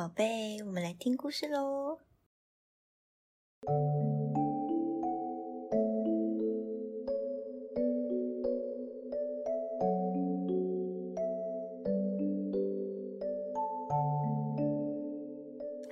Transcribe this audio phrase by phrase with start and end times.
[0.00, 1.98] 宝贝，我们来听故事喽。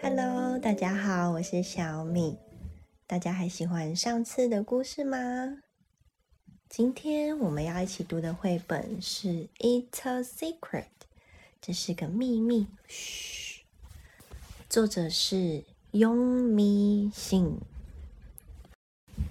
[0.00, 2.38] Hello，大家好，我是小米。
[3.06, 5.59] 大家还喜欢上次的故事吗？
[6.70, 9.29] 今天我们要一起读的绘本是
[9.59, 10.61] 《It's a Secret》，
[11.61, 12.68] 这是个秘密。
[12.86, 13.57] 嘘，
[14.68, 17.59] 作者是拥咪信。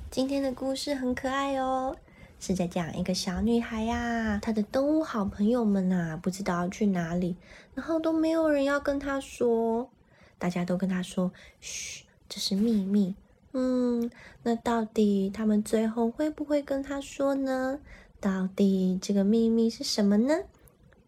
[0.09, 1.95] 今天的故事很可爱哦，
[2.39, 7.35] 是在讲一个小女孩呀，她的动物好朋友们呐，不知道要去哪里，
[7.75, 9.91] 然后都没有人要跟她说，
[10.39, 11.31] 大家都跟她说
[11.61, 13.13] ：“嘘，这是秘密。”
[13.53, 14.09] 嗯，
[14.41, 17.79] 那到底他们最后会不会跟她说呢？
[18.19, 20.33] 到底这个秘密是什么呢？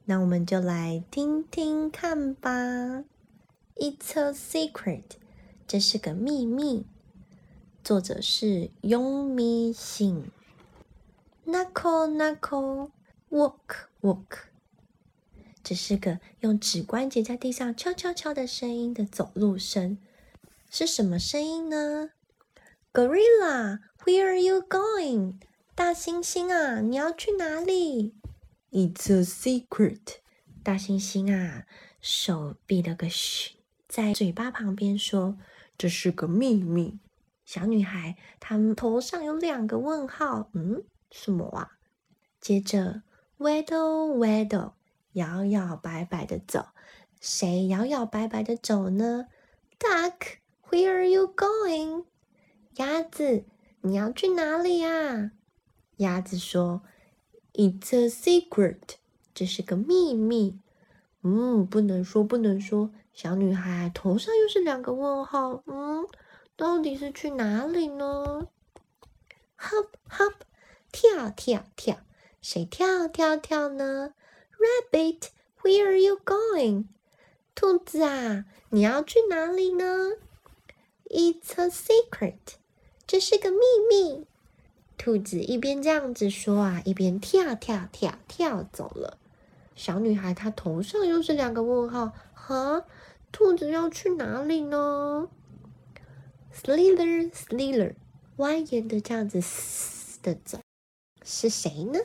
[0.05, 3.03] 那我们就来听听看吧。
[3.79, 5.03] It's a secret，
[5.65, 6.85] 这是个秘密。
[7.81, 10.31] 作者是拥咪信。
[11.45, 14.26] Knuckle knuckle，walk walk，
[15.63, 19.98] 这是个用指关节在地上敲敲敲的声音的走路声。
[20.70, 22.09] 是什么声音呢
[22.91, 25.35] ？Gorilla, where are you going?
[25.73, 28.13] 大猩猩啊，你要去哪里
[28.71, 30.17] ？It's a secret.
[30.61, 31.65] 大猩猩啊，
[32.01, 33.55] 手比了个嘘，
[33.90, 35.35] 在嘴巴旁边说
[35.76, 36.99] ：“这是个秘密。”
[37.43, 41.79] 小女孩她头上有两个问号，嗯，什么啊？
[42.40, 43.01] 接着
[43.40, 44.73] ，waddle waddle，
[45.13, 46.67] 摇摇摆摆的走。
[47.20, 49.26] 谁摇摇摆摆的走呢
[49.79, 50.37] ？Duck,
[50.70, 52.05] where are you going?
[52.76, 53.45] 鸭子，
[53.82, 55.32] 你要去哪里呀？
[55.98, 56.84] 鸭子说
[57.54, 58.98] ：“It's a secret，
[59.34, 60.60] 这是个秘密。”
[61.21, 62.91] 嗯，不能说，不能说。
[63.13, 65.61] 小女孩头上又是两个问号。
[65.66, 66.07] 嗯，
[66.56, 68.47] 到底是去哪里呢
[69.57, 70.34] ？Hop hop，
[70.91, 71.97] 跳跳跳，
[72.41, 74.13] 谁跳跳跳呢
[74.91, 76.85] ？Rabbit，where are you going？
[77.53, 80.11] 兔子啊，你要去哪里呢
[81.09, 82.38] ？It's a secret。
[83.05, 83.57] 这是个秘
[83.89, 84.25] 密。
[84.97, 89.17] 兔子一边这样子说啊，一边跳跳跳跳走了。
[89.79, 92.85] 小女孩她头上又是两个问号，哈，
[93.31, 95.29] 兔子要去哪里呢
[96.53, 97.95] ？Slither slither，
[98.35, 99.39] 蜿蜒的这样子
[100.22, 100.59] 的走，
[101.23, 102.00] 是谁呢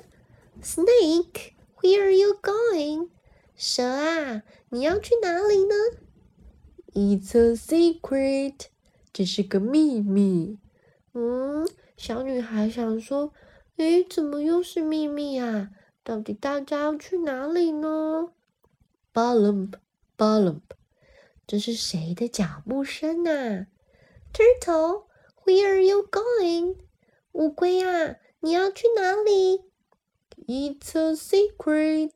[0.62, 3.08] ？Snake，where are you going？
[3.56, 5.74] 蛇啊，你要去哪里呢
[6.92, 8.66] ？It's a secret，
[9.12, 10.60] 这是个秘密。
[11.12, 13.32] 嗯，小女孩想说
[13.78, 15.70] ：“诶，怎么又是秘密啊？
[16.04, 18.28] 到底大家要去哪里呢
[19.10, 19.78] b a l u m p
[20.16, 20.76] b a l u m p
[21.46, 23.66] 这是谁的脚步声啊
[24.34, 26.76] ？Turtle，where are you going？
[27.32, 29.62] 乌龟啊，你要去哪里
[30.46, 32.12] ？It's a secret，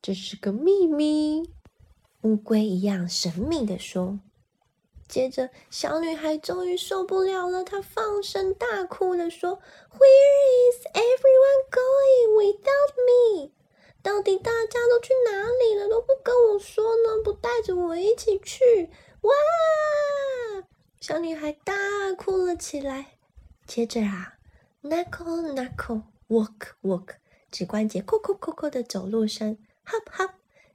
[0.00, 1.50] 这是个秘密。
[2.22, 4.20] 乌龟一样神秘的说。
[5.10, 9.58] 接着，小女孩终于受不了了，她放声大哭的说
[9.90, 13.50] ：“Where is everyone going without me？
[14.02, 15.88] 到底大家都去哪里了？
[15.88, 17.22] 都不跟我说呢？
[17.24, 18.88] 不带着我一起去？”
[19.22, 19.32] 哇！
[21.00, 21.74] 小女孩大
[22.16, 23.18] 哭了起来。
[23.66, 24.34] 接着啊
[24.84, 27.16] ，knuckle knuckle walk walk，
[27.50, 30.30] 指关节扣扣扣扣的走路声，hop hop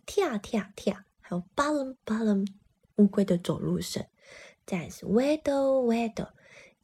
[0.06, 2.46] 跳跳跳，还有 bottom bottom
[2.98, 4.06] 乌龟的走路声。
[4.66, 6.30] 再是 waddle waddle，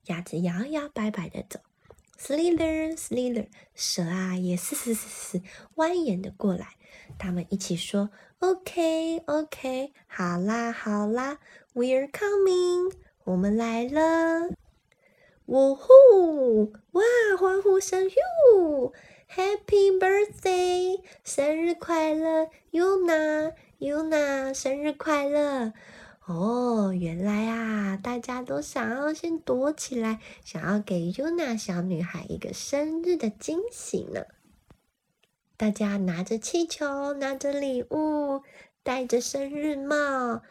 [0.06, 1.60] 鸭子摇摇摆摆的走
[2.20, 5.42] ；slither slither，蛇啊也嘶嘶嘶嘶
[5.76, 6.76] 蜿蜒的过来。
[7.18, 8.10] 他们一起说
[8.40, 11.40] ：“OK OK，好啦好啦
[11.74, 12.94] ，We're coming，
[13.24, 14.50] 我们来了！”
[15.48, 16.72] 呜呼！
[16.92, 17.02] 哇，
[17.38, 18.94] 欢呼声哟
[19.30, 25.74] ！Happy birthday，生日快乐！Yuna Yuna，生日快乐！
[26.32, 34.26] 哦，原来啊，大家都想要先躲起来，想要给 Yuna 小女孩一个生日的惊喜呢。
[35.58, 38.42] 大家拿着气球，拿着礼物，
[38.82, 40.42] 戴着生日帽，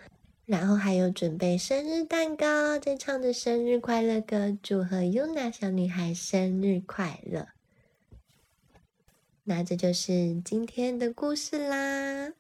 [0.45, 7.49] 然后还有准备生日蛋糕，在唱着生日快乐歌，祝贺 Yuna 小女孩生日快乐。
[9.45, 12.40] 那这就是今天的故事啦。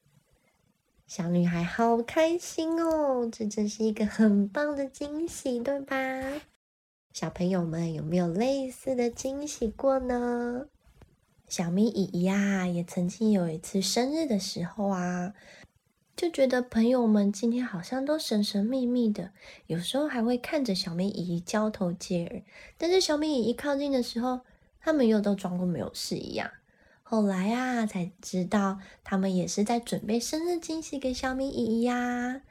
[1.10, 5.96] 小女孩好开心哦，这真是一个很棒的惊喜，对吧？
[7.12, 10.68] 小朋友们有没有类似的惊喜过呢？
[11.48, 15.34] 小咪姨姨呀，也曾经有一次生日的时候啊，
[16.14, 19.32] 就觉得朋友们今天好像都神神秘秘的，
[19.66, 22.42] 有时候还会看着小咪姨姨交头接耳。
[22.78, 24.42] 但是小咪姨一靠近的时候，
[24.78, 26.48] 他们又都装作没有事一样。
[27.10, 32.42] 后来啊，才知道他们也是在准备生日惊喜给小米姨姨呀。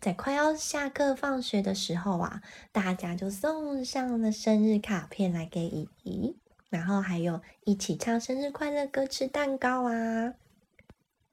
[0.00, 2.40] 在快要下课放学的时候啊，
[2.72, 6.34] 大家就送上了生日卡片来给姨姨，
[6.70, 10.32] 然后还有一起唱生日快乐歌、吃蛋糕啊。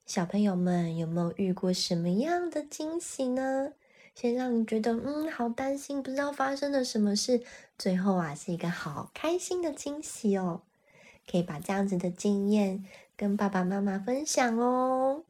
[0.05, 3.71] 小朋友们有没有遇过什么样的惊喜呢？
[4.13, 7.41] 先让你觉得嗯好担心，不知道发生了什么事，
[7.77, 10.63] 最后啊是一个好开心的惊喜哦。
[11.29, 12.85] 可以把这样子的经验
[13.15, 15.23] 跟爸爸妈妈分享哦。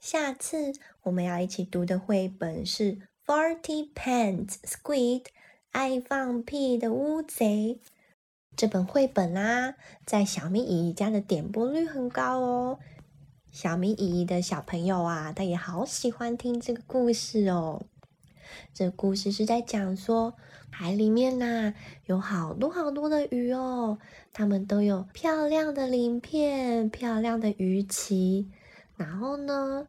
[0.00, 0.72] 下次
[1.04, 2.92] 我们要一起读的绘本是
[3.24, 5.22] 《Forty Pants Squid》，
[5.70, 7.78] 爱放屁的乌贼。
[8.56, 9.74] 这本绘本啦，
[10.06, 12.78] 在小咪姨姨家的点播率很高哦。
[13.50, 17.82] 小咪姨姨的小朋友啊，他也好喜欢听这个故事哦。
[18.72, 20.34] 这故事是在讲说，
[20.70, 21.74] 海里面呐
[22.06, 23.98] 有好多好多的鱼哦，
[24.32, 28.46] 它们都有漂亮的鳞片、漂亮的鱼鳍，
[28.96, 29.86] 然后呢？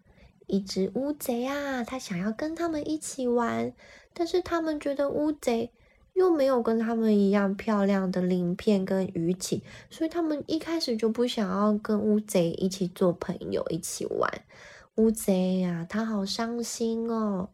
[0.47, 3.73] 一只乌贼啊，他想要跟他们一起玩，
[4.13, 5.71] 但是他们觉得乌贼
[6.13, 14.31] 又没有跟他们一样漂亮的鳞片跟鱼鳍，所以他们一开始就不想要跟乌贼一起做朋友，一起玩。
[14.97, 17.49] 乌贼呀，他好伤心哦。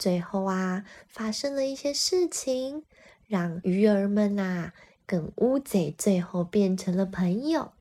[0.00, 2.84] 最后啊，发生了一些事情，
[3.28, 4.72] 让鱼儿们啊
[5.06, 7.72] 跟乌贼最后变成了朋友。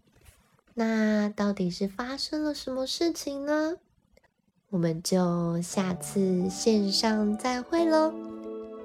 [0.73, 3.77] 那到底是发生了什么事情呢？
[4.69, 8.13] 我们就下次线上再会喽，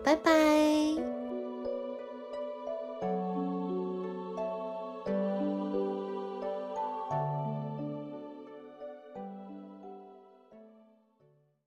[0.05, 1.24] 拜拜。